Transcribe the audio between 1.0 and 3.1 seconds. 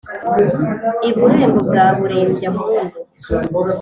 i burembo bwa burembya-mpundu.